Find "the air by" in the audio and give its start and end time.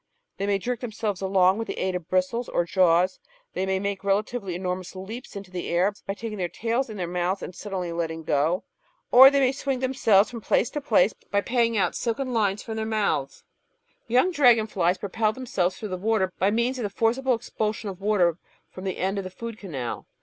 5.51-6.15